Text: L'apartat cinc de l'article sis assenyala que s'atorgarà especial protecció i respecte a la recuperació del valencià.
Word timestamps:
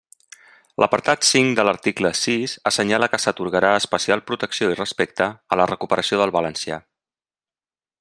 L'apartat 0.83 1.27
cinc 1.31 1.51
de 1.59 1.65
l'article 1.67 2.11
sis 2.21 2.57
assenyala 2.71 3.11
que 3.13 3.21
s'atorgarà 3.27 3.75
especial 3.83 4.27
protecció 4.31 4.73
i 4.75 4.81
respecte 4.83 5.29
a 5.57 5.61
la 5.63 5.73
recuperació 5.77 6.23
del 6.25 6.39
valencià. 6.41 6.85